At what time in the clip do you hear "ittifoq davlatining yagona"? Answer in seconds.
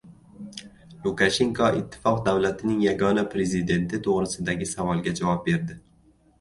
1.81-3.27